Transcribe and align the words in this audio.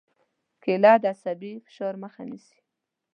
کېله 0.63 0.93
د 1.03 1.05
عصبي 1.13 1.53
فشار 1.65 1.93
مخه 2.03 2.21
نیسي. 2.29 2.57